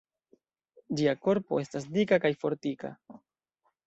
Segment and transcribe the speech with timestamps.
[1.01, 2.91] Ĝia korpo estas dika kaj fortika.